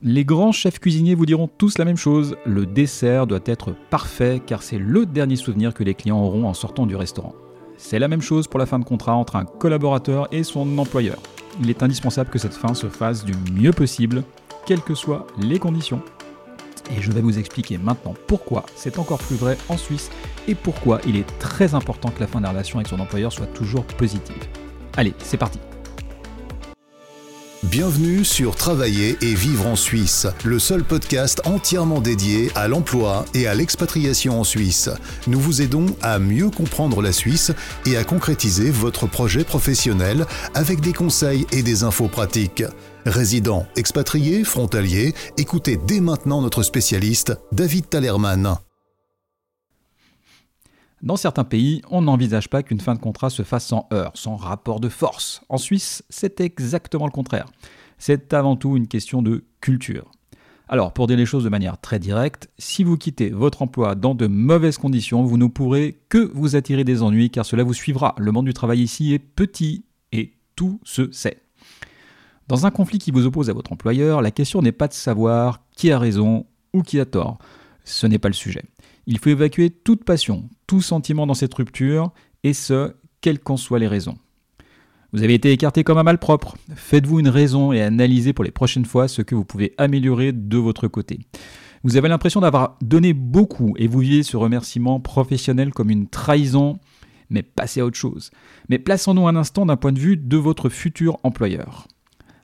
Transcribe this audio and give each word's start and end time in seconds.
Les 0.00 0.24
grands 0.24 0.52
chefs 0.52 0.78
cuisiniers 0.78 1.16
vous 1.16 1.26
diront 1.26 1.48
tous 1.48 1.76
la 1.76 1.84
même 1.84 1.96
chose, 1.96 2.36
le 2.46 2.66
dessert 2.66 3.26
doit 3.26 3.40
être 3.44 3.74
parfait 3.90 4.40
car 4.46 4.62
c'est 4.62 4.78
le 4.78 5.06
dernier 5.06 5.34
souvenir 5.34 5.74
que 5.74 5.82
les 5.82 5.94
clients 5.94 6.22
auront 6.22 6.46
en 6.46 6.54
sortant 6.54 6.86
du 6.86 6.94
restaurant. 6.94 7.34
C'est 7.78 7.98
la 7.98 8.06
même 8.06 8.22
chose 8.22 8.46
pour 8.46 8.60
la 8.60 8.66
fin 8.66 8.78
de 8.78 8.84
contrat 8.84 9.16
entre 9.16 9.34
un 9.34 9.44
collaborateur 9.44 10.28
et 10.30 10.44
son 10.44 10.78
employeur. 10.78 11.18
Il 11.60 11.68
est 11.68 11.82
indispensable 11.82 12.30
que 12.30 12.38
cette 12.38 12.54
fin 12.54 12.74
se 12.74 12.86
fasse 12.86 13.24
du 13.24 13.32
mieux 13.52 13.72
possible, 13.72 14.22
quelles 14.66 14.82
que 14.82 14.94
soient 14.94 15.26
les 15.36 15.58
conditions. 15.58 16.00
Et 16.96 17.02
je 17.02 17.10
vais 17.10 17.20
vous 17.20 17.40
expliquer 17.40 17.76
maintenant 17.76 18.14
pourquoi 18.28 18.66
c'est 18.76 19.00
encore 19.00 19.18
plus 19.18 19.34
vrai 19.34 19.58
en 19.68 19.76
Suisse 19.76 20.10
et 20.46 20.54
pourquoi 20.54 21.00
il 21.08 21.16
est 21.16 21.38
très 21.40 21.74
important 21.74 22.10
que 22.10 22.20
la 22.20 22.28
fin 22.28 22.38
de 22.38 22.44
la 22.44 22.50
relation 22.50 22.78
avec 22.78 22.86
son 22.86 23.00
employeur 23.00 23.32
soit 23.32 23.46
toujours 23.46 23.82
positive. 23.82 24.46
Allez, 24.96 25.14
c'est 25.18 25.38
parti 25.38 25.58
Bienvenue 27.64 28.24
sur 28.24 28.54
Travailler 28.54 29.18
et 29.20 29.34
vivre 29.34 29.66
en 29.66 29.74
Suisse, 29.74 30.28
le 30.44 30.60
seul 30.60 30.84
podcast 30.84 31.42
entièrement 31.44 32.00
dédié 32.00 32.52
à 32.54 32.68
l'emploi 32.68 33.24
et 33.34 33.48
à 33.48 33.54
l'expatriation 33.54 34.38
en 34.38 34.44
Suisse. 34.44 34.88
Nous 35.26 35.40
vous 35.40 35.60
aidons 35.60 35.86
à 36.00 36.20
mieux 36.20 36.50
comprendre 36.50 37.02
la 37.02 37.10
Suisse 37.10 37.50
et 37.84 37.96
à 37.96 38.04
concrétiser 38.04 38.70
votre 38.70 39.08
projet 39.08 39.42
professionnel 39.42 40.24
avec 40.54 40.80
des 40.80 40.92
conseils 40.92 41.48
et 41.50 41.64
des 41.64 41.82
infos 41.82 42.06
pratiques. 42.06 42.62
Résidents, 43.06 43.66
expatriés, 43.74 44.44
frontaliers, 44.44 45.12
écoutez 45.36 45.80
dès 45.84 45.98
maintenant 45.98 46.40
notre 46.40 46.62
spécialiste, 46.62 47.36
David 47.50 47.88
Talerman. 47.88 48.56
Dans 51.00 51.16
certains 51.16 51.44
pays, 51.44 51.80
on 51.90 52.02
n'envisage 52.02 52.50
pas 52.50 52.64
qu'une 52.64 52.80
fin 52.80 52.94
de 52.94 52.98
contrat 52.98 53.30
se 53.30 53.44
fasse 53.44 53.66
sans 53.66 53.86
heure, 53.92 54.10
sans 54.14 54.34
rapport 54.34 54.80
de 54.80 54.88
force. 54.88 55.42
En 55.48 55.56
Suisse, 55.56 56.02
c'est 56.08 56.40
exactement 56.40 57.06
le 57.06 57.12
contraire. 57.12 57.46
C'est 57.98 58.34
avant 58.34 58.56
tout 58.56 58.76
une 58.76 58.88
question 58.88 59.22
de 59.22 59.44
culture. 59.60 60.10
Alors, 60.68 60.92
pour 60.92 61.06
dire 61.06 61.16
les 61.16 61.24
choses 61.24 61.44
de 61.44 61.48
manière 61.48 61.80
très 61.80 62.00
directe, 62.00 62.50
si 62.58 62.82
vous 62.82 62.96
quittez 62.96 63.30
votre 63.30 63.62
emploi 63.62 63.94
dans 63.94 64.14
de 64.14 64.26
mauvaises 64.26 64.76
conditions, 64.76 65.22
vous 65.22 65.38
ne 65.38 65.46
pourrez 65.46 66.00
que 66.08 66.30
vous 66.34 66.56
attirer 66.56 66.82
des 66.82 67.02
ennuis 67.02 67.30
car 67.30 67.46
cela 67.46 67.62
vous 67.62 67.74
suivra. 67.74 68.14
Le 68.18 68.32
monde 68.32 68.46
du 68.46 68.52
travail 68.52 68.80
ici 68.80 69.14
est 69.14 69.20
petit 69.20 69.84
et 70.10 70.32
tout 70.56 70.80
se 70.82 71.12
sait. 71.12 71.42
Dans 72.48 72.66
un 72.66 72.70
conflit 72.70 72.98
qui 72.98 73.12
vous 73.12 73.24
oppose 73.24 73.50
à 73.50 73.52
votre 73.52 73.72
employeur, 73.72 74.20
la 74.20 74.32
question 74.32 74.62
n'est 74.62 74.72
pas 74.72 74.88
de 74.88 74.94
savoir 74.94 75.62
qui 75.76 75.92
a 75.92 75.98
raison 75.98 76.44
ou 76.72 76.82
qui 76.82 76.98
a 76.98 77.04
tort. 77.04 77.38
Ce 77.84 78.06
n'est 78.06 78.18
pas 78.18 78.28
le 78.28 78.34
sujet. 78.34 78.64
Il 79.10 79.18
faut 79.18 79.30
évacuer 79.30 79.70
toute 79.70 80.04
passion, 80.04 80.50
tout 80.66 80.82
sentiment 80.82 81.26
dans 81.26 81.32
cette 81.32 81.54
rupture, 81.54 82.12
et 82.44 82.52
ce, 82.52 82.92
quelles 83.22 83.38
qu'en 83.38 83.56
soient 83.56 83.78
les 83.78 83.88
raisons. 83.88 84.18
Vous 85.14 85.22
avez 85.22 85.32
été 85.32 85.50
écarté 85.50 85.82
comme 85.82 85.96
un 85.96 86.02
malpropre. 86.02 86.58
Faites-vous 86.74 87.18
une 87.18 87.30
raison 87.30 87.72
et 87.72 87.80
analysez 87.80 88.34
pour 88.34 88.44
les 88.44 88.50
prochaines 88.50 88.84
fois 88.84 89.08
ce 89.08 89.22
que 89.22 89.34
vous 89.34 89.46
pouvez 89.46 89.72
améliorer 89.78 90.32
de 90.32 90.58
votre 90.58 90.88
côté. 90.88 91.20
Vous 91.84 91.96
avez 91.96 92.10
l'impression 92.10 92.42
d'avoir 92.42 92.76
donné 92.82 93.14
beaucoup 93.14 93.72
et 93.78 93.86
vous 93.86 94.00
vivez 94.00 94.22
ce 94.22 94.36
remerciement 94.36 95.00
professionnel 95.00 95.72
comme 95.72 95.88
une 95.88 96.06
trahison, 96.06 96.78
mais 97.30 97.42
passez 97.42 97.80
à 97.80 97.86
autre 97.86 97.96
chose. 97.96 98.30
Mais 98.68 98.78
plaçons-nous 98.78 99.26
un 99.26 99.36
instant 99.36 99.64
d'un 99.64 99.76
point 99.78 99.92
de 99.92 99.98
vue 99.98 100.18
de 100.18 100.36
votre 100.36 100.68
futur 100.68 101.16
employeur. 101.22 101.88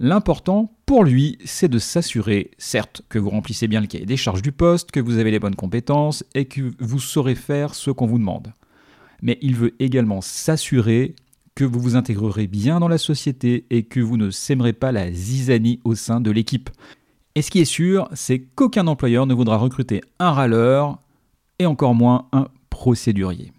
L'important 0.00 0.72
pour 0.86 1.04
lui, 1.04 1.38
c'est 1.44 1.68
de 1.68 1.78
s'assurer, 1.78 2.52
certes, 2.56 3.02
que 3.08 3.18
vous 3.18 3.30
remplissez 3.30 3.66
bien 3.66 3.80
le 3.80 3.86
cahier 3.86 4.06
des 4.06 4.16
charges 4.16 4.42
du 4.42 4.52
poste, 4.52 4.90
que 4.92 5.00
vous 5.00 5.18
avez 5.18 5.30
les 5.30 5.40
bonnes 5.40 5.56
compétences 5.56 6.24
et 6.34 6.44
que 6.44 6.72
vous 6.78 7.00
saurez 7.00 7.34
faire 7.34 7.74
ce 7.74 7.90
qu'on 7.90 8.06
vous 8.06 8.18
demande. 8.18 8.52
Mais 9.22 9.38
il 9.42 9.56
veut 9.56 9.74
également 9.80 10.20
s'assurer 10.20 11.16
que 11.56 11.64
vous 11.64 11.80
vous 11.80 11.96
intégrerez 11.96 12.46
bien 12.46 12.78
dans 12.78 12.86
la 12.86 12.98
société 12.98 13.66
et 13.70 13.82
que 13.82 13.98
vous 13.98 14.16
ne 14.16 14.30
sèmerez 14.30 14.72
pas 14.72 14.92
la 14.92 15.10
zizanie 15.12 15.80
au 15.82 15.96
sein 15.96 16.20
de 16.20 16.30
l'équipe. 16.30 16.70
Et 17.34 17.42
ce 17.42 17.50
qui 17.50 17.58
est 17.58 17.64
sûr, 17.64 18.08
c'est 18.14 18.38
qu'aucun 18.38 18.86
employeur 18.86 19.26
ne 19.26 19.34
voudra 19.34 19.56
recruter 19.56 20.00
un 20.20 20.30
râleur 20.30 21.00
et 21.58 21.66
encore 21.66 21.96
moins 21.96 22.28
un 22.32 22.46
procédurier. 22.70 23.52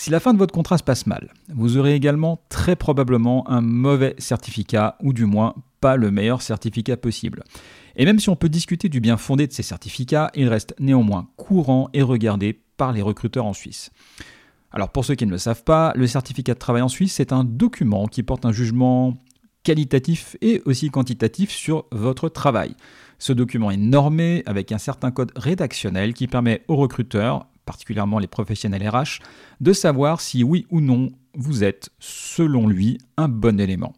Si 0.00 0.08
la 0.08 0.18
fin 0.18 0.32
de 0.32 0.38
votre 0.38 0.54
contrat 0.54 0.78
se 0.78 0.82
passe 0.82 1.06
mal, 1.06 1.28
vous 1.54 1.76
aurez 1.76 1.94
également 1.94 2.40
très 2.48 2.74
probablement 2.74 3.46
un 3.50 3.60
mauvais 3.60 4.14
certificat, 4.16 4.96
ou 5.02 5.12
du 5.12 5.26
moins 5.26 5.54
pas 5.82 5.96
le 5.96 6.10
meilleur 6.10 6.40
certificat 6.40 6.96
possible. 6.96 7.44
Et 7.96 8.06
même 8.06 8.18
si 8.18 8.30
on 8.30 8.34
peut 8.34 8.48
discuter 8.48 8.88
du 8.88 9.00
bien 9.00 9.18
fondé 9.18 9.46
de 9.46 9.52
ces 9.52 9.62
certificats, 9.62 10.30
il 10.34 10.48
reste 10.48 10.74
néanmoins 10.80 11.28
courant 11.36 11.90
et 11.92 12.00
regardé 12.00 12.62
par 12.78 12.92
les 12.92 13.02
recruteurs 13.02 13.44
en 13.44 13.52
Suisse. 13.52 13.90
Alors 14.72 14.88
pour 14.88 15.04
ceux 15.04 15.16
qui 15.16 15.26
ne 15.26 15.32
le 15.32 15.36
savent 15.36 15.64
pas, 15.64 15.92
le 15.94 16.06
certificat 16.06 16.54
de 16.54 16.58
travail 16.58 16.80
en 16.80 16.88
Suisse, 16.88 17.12
c'est 17.12 17.34
un 17.34 17.44
document 17.44 18.06
qui 18.06 18.22
porte 18.22 18.46
un 18.46 18.52
jugement 18.52 19.22
qualitatif 19.64 20.34
et 20.40 20.62
aussi 20.64 20.88
quantitatif 20.88 21.50
sur 21.50 21.84
votre 21.92 22.30
travail. 22.30 22.74
Ce 23.18 23.34
document 23.34 23.70
est 23.70 23.76
normé 23.76 24.44
avec 24.46 24.72
un 24.72 24.78
certain 24.78 25.10
code 25.10 25.32
rédactionnel 25.36 26.14
qui 26.14 26.26
permet 26.26 26.64
aux 26.68 26.76
recruteurs 26.76 27.49
particulièrement 27.70 28.18
les 28.18 28.26
professionnels 28.26 28.88
RH, 28.88 29.20
de 29.60 29.72
savoir 29.72 30.20
si 30.20 30.42
oui 30.42 30.66
ou 30.70 30.80
non 30.80 31.12
vous 31.34 31.62
êtes, 31.62 31.90
selon 32.00 32.66
lui, 32.66 32.98
un 33.16 33.28
bon 33.28 33.60
élément. 33.60 33.92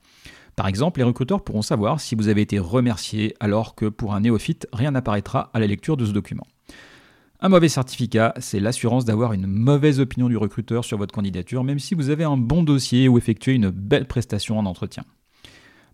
Par 0.56 0.66
exemple, 0.66 1.00
les 1.00 1.04
recruteurs 1.04 1.42
pourront 1.42 1.62
savoir 1.62 1.98
si 1.98 2.14
vous 2.14 2.28
avez 2.28 2.42
été 2.42 2.58
remercié 2.58 3.34
alors 3.40 3.74
que 3.74 3.86
pour 3.86 4.14
un 4.14 4.20
néophyte, 4.20 4.66
rien 4.74 4.90
n'apparaîtra 4.90 5.50
à 5.54 5.58
la 5.58 5.66
lecture 5.66 5.96
de 5.96 6.04
ce 6.04 6.12
document. 6.12 6.46
Un 7.40 7.48
mauvais 7.48 7.70
certificat, 7.70 8.34
c'est 8.40 8.60
l'assurance 8.60 9.06
d'avoir 9.06 9.32
une 9.32 9.46
mauvaise 9.46 10.00
opinion 10.00 10.28
du 10.28 10.36
recruteur 10.36 10.84
sur 10.84 10.98
votre 10.98 11.14
candidature, 11.14 11.64
même 11.64 11.78
si 11.78 11.94
vous 11.94 12.10
avez 12.10 12.24
un 12.24 12.36
bon 12.36 12.62
dossier 12.62 13.08
ou 13.08 13.16
effectué 13.16 13.54
une 13.54 13.70
belle 13.70 14.06
prestation 14.06 14.58
en 14.58 14.66
entretien. 14.66 15.04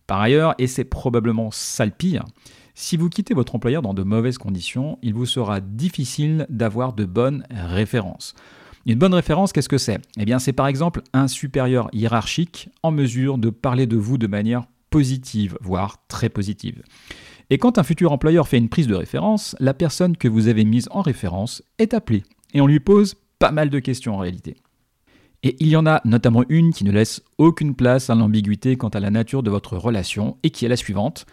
Par 0.08 0.20
ailleurs, 0.20 0.56
et 0.58 0.66
c'est 0.66 0.84
probablement 0.84 1.52
ça 1.52 1.86
pire, 1.86 2.24
si 2.78 2.96
vous 2.96 3.08
quittez 3.08 3.34
votre 3.34 3.56
employeur 3.56 3.82
dans 3.82 3.92
de 3.92 4.04
mauvaises 4.04 4.38
conditions, 4.38 5.00
il 5.02 5.12
vous 5.12 5.26
sera 5.26 5.60
difficile 5.60 6.46
d'avoir 6.48 6.92
de 6.92 7.04
bonnes 7.04 7.44
références. 7.50 8.34
Une 8.86 9.00
bonne 9.00 9.14
référence, 9.14 9.52
qu'est-ce 9.52 9.68
que 9.68 9.78
c'est? 9.78 9.98
Eh 10.16 10.24
bien, 10.24 10.38
c'est 10.38 10.52
par 10.52 10.68
exemple 10.68 11.02
un 11.12 11.26
supérieur 11.26 11.88
hiérarchique 11.92 12.68
en 12.84 12.92
mesure 12.92 13.36
de 13.36 13.50
parler 13.50 13.88
de 13.88 13.96
vous 13.96 14.16
de 14.16 14.28
manière 14.28 14.66
positive, 14.90 15.58
voire 15.60 16.06
très 16.06 16.28
positive. 16.28 16.84
Et 17.50 17.58
quand 17.58 17.78
un 17.78 17.82
futur 17.82 18.12
employeur 18.12 18.46
fait 18.46 18.58
une 18.58 18.68
prise 18.68 18.86
de 18.86 18.94
référence, 18.94 19.56
la 19.58 19.74
personne 19.74 20.16
que 20.16 20.28
vous 20.28 20.46
avez 20.46 20.64
mise 20.64 20.88
en 20.92 21.02
référence 21.02 21.64
est 21.78 21.94
appelée. 21.94 22.22
Et 22.54 22.60
on 22.60 22.68
lui 22.68 22.78
pose 22.78 23.16
pas 23.40 23.50
mal 23.50 23.70
de 23.70 23.80
questions 23.80 24.14
en 24.14 24.18
réalité. 24.18 24.54
Et 25.42 25.56
il 25.58 25.66
y 25.66 25.76
en 25.76 25.86
a 25.86 26.00
notamment 26.04 26.44
une 26.48 26.72
qui 26.72 26.84
ne 26.84 26.92
laisse 26.92 27.22
aucune 27.38 27.74
place 27.74 28.08
à 28.08 28.14
l'ambiguïté 28.14 28.76
quant 28.76 28.88
à 28.88 29.00
la 29.00 29.10
nature 29.10 29.42
de 29.42 29.50
votre 29.50 29.76
relation 29.76 30.36
et 30.44 30.50
qui 30.50 30.64
est 30.64 30.68
la 30.68 30.76
suivante. 30.76 31.26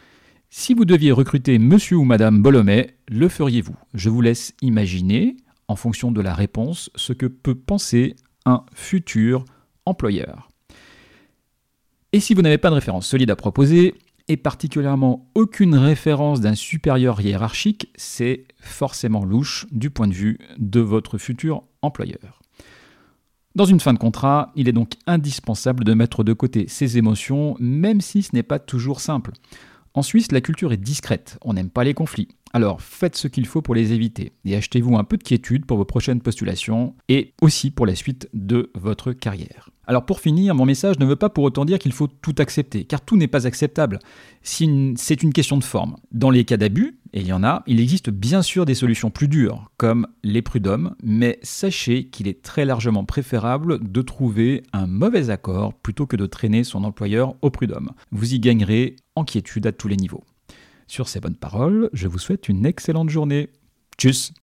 Si 0.57 0.73
vous 0.73 0.85
deviez 0.85 1.11
recruter 1.11 1.59
monsieur 1.59 1.97
ou 1.97 2.05
madame 2.05 2.41
Bolomet, 2.41 2.95
le 3.09 3.27
feriez-vous? 3.27 3.75
Je 3.93 4.09
vous 4.09 4.21
laisse 4.21 4.53
imaginer, 4.61 5.35
en 5.67 5.75
fonction 5.75 6.13
de 6.13 6.21
la 6.21 6.33
réponse, 6.33 6.89
ce 6.95 7.11
que 7.11 7.25
peut 7.25 7.55
penser 7.55 8.15
un 8.45 8.63
futur 8.73 9.43
employeur. 9.85 10.49
Et 12.13 12.21
si 12.21 12.33
vous 12.33 12.41
n'avez 12.41 12.57
pas 12.57 12.69
de 12.69 12.75
référence 12.75 13.05
solide 13.05 13.31
à 13.31 13.35
proposer, 13.35 13.95
et 14.29 14.37
particulièrement 14.37 15.29
aucune 15.35 15.75
référence 15.75 16.39
d'un 16.39 16.55
supérieur 16.55 17.19
hiérarchique, 17.19 17.91
c'est 17.97 18.45
forcément 18.57 19.25
louche 19.25 19.67
du 19.71 19.89
point 19.89 20.07
de 20.07 20.13
vue 20.13 20.39
de 20.57 20.79
votre 20.79 21.17
futur 21.17 21.63
employeur. 21.81 22.41
Dans 23.55 23.65
une 23.65 23.81
fin 23.81 23.93
de 23.93 23.99
contrat, 23.99 24.53
il 24.55 24.69
est 24.69 24.73
donc 24.73 24.93
indispensable 25.05 25.83
de 25.83 25.93
mettre 25.93 26.23
de 26.23 26.31
côté 26.31 26.69
ses 26.69 26.97
émotions, 26.97 27.57
même 27.59 27.99
si 27.99 28.23
ce 28.23 28.33
n'est 28.33 28.41
pas 28.41 28.59
toujours 28.59 29.01
simple. 29.01 29.33
En 29.95 30.01
Suisse, 30.01 30.33
la 30.33 30.41
culture 30.41 30.73
est 30.73 30.77
discrète, 30.77 31.39
on 31.41 31.53
n'aime 31.53 31.69
pas 31.69 31.85
les 31.85 31.93
conflits. 31.93 32.27
Alors 32.51 32.81
faites 32.81 33.15
ce 33.15 33.29
qu'il 33.29 33.45
faut 33.45 33.61
pour 33.61 33.75
les 33.75 33.93
éviter 33.93 34.33
et 34.43 34.55
achetez-vous 34.55 34.97
un 34.97 35.05
peu 35.05 35.15
de 35.15 35.23
quiétude 35.23 35.65
pour 35.65 35.77
vos 35.77 35.85
prochaines 35.85 36.21
postulations 36.21 36.95
et 37.07 37.33
aussi 37.41 37.71
pour 37.71 37.85
la 37.85 37.95
suite 37.95 38.29
de 38.33 38.71
votre 38.75 39.13
carrière. 39.13 39.69
Alors 39.87 40.05
pour 40.05 40.19
finir, 40.19 40.53
mon 40.53 40.65
message 40.65 40.99
ne 40.99 41.05
veut 41.05 41.15
pas 41.15 41.29
pour 41.29 41.43
autant 41.45 41.63
dire 41.63 41.79
qu'il 41.79 41.93
faut 41.93 42.07
tout 42.07 42.35
accepter, 42.39 42.85
car 42.85 43.01
tout 43.01 43.17
n'est 43.17 43.27
pas 43.27 43.47
acceptable. 43.47 43.99
C'est 44.41 44.65
une 44.65 45.33
question 45.33 45.57
de 45.57 45.63
forme. 45.63 45.95
Dans 46.11 46.29
les 46.29 46.43
cas 46.43 46.57
d'abus, 46.57 46.99
et 47.13 47.21
il 47.21 47.27
y 47.27 47.33
en 47.33 47.43
a, 47.43 47.63
il 47.67 47.79
existe 47.79 48.09
bien 48.09 48.41
sûr 48.41 48.65
des 48.65 48.73
solutions 48.73 49.11
plus 49.11 49.27
dures, 49.27 49.69
comme 49.77 50.07
les 50.23 50.41
prud'hommes, 50.41 50.95
mais 51.03 51.39
sachez 51.43 52.07
qu'il 52.07 52.27
est 52.27 52.41
très 52.41 52.65
largement 52.65 53.05
préférable 53.05 53.79
de 53.81 54.01
trouver 54.01 54.63
un 54.73 54.87
mauvais 54.87 55.29
accord 55.29 55.73
plutôt 55.73 56.07
que 56.07 56.17
de 56.17 56.25
traîner 56.25 56.63
son 56.63 56.83
employeur 56.83 57.35
au 57.41 57.49
prud'homme. 57.49 57.91
Vous 58.11 58.33
y 58.33 58.39
gagnerez 58.39 58.95
en 59.15 59.23
quiétude 59.23 59.67
à 59.67 59.71
tous 59.71 59.87
les 59.87 59.97
niveaux. 59.97 60.23
Sur 60.87 61.09
ces 61.09 61.19
bonnes 61.19 61.35
paroles, 61.35 61.89
je 61.93 62.07
vous 62.07 62.19
souhaite 62.19 62.49
une 62.49 62.65
excellente 62.65 63.09
journée. 63.09 63.49
Tchuss 63.97 64.33